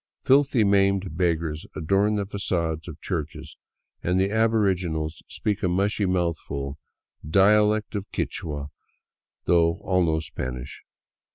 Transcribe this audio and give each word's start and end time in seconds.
Filthy, 0.23 0.63
maimed 0.63 1.15
beggars 1.15 1.67
adorn 1.75 2.15
the 2.15 2.25
fagades 2.25 2.87
of 2.87 2.99
churches, 3.01 3.55
and 4.01 4.19
the 4.19 4.31
aboriginals 4.31 5.21
speak 5.27 5.61
a 5.61 5.67
mushy, 5.67 6.07
mouthful, 6.07 6.79
dialect 7.23 7.93
of 7.93 8.07
Ouichua, 8.11 8.69
though 9.43 9.73
all 9.83 10.03
know 10.03 10.19
Spanish. 10.19 10.81